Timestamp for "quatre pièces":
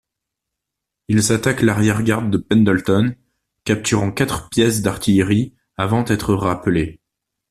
4.11-4.81